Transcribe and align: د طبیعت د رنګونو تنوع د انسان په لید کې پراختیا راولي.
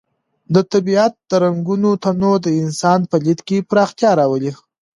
د 0.53 0.55
طبیعت 0.71 1.13
د 1.29 1.31
رنګونو 1.43 1.89
تنوع 2.03 2.35
د 2.45 2.47
انسان 2.61 2.99
په 3.09 3.15
لید 3.25 3.39
کې 3.47 3.65
پراختیا 3.69 4.11
راولي. 4.19 4.51